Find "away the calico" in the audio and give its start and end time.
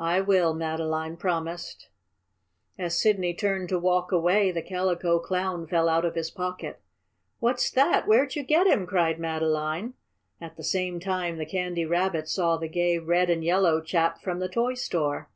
4.10-5.20